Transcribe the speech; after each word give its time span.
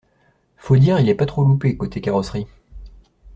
Faut 0.57 0.77
dire, 0.77 0.99
il 0.99 1.09
est 1.09 1.13
pas 1.13 1.27
trop 1.27 1.43
loupé, 1.43 1.77
côté 1.77 2.01
carrosserie. 2.01 2.47